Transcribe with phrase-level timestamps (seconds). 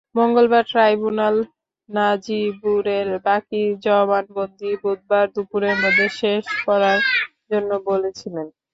[0.15, 1.35] মঙ্গলবার ট্রাইব্যুনাল
[1.89, 6.99] নাজিবুরের বাকি জবানবন্দি বুধবার দুপুরের মধ্যে শেষ করার
[7.49, 8.47] জন্য বলেছিলেন।